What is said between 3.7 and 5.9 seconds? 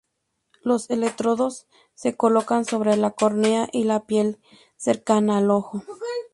y la piel cercana al ojo.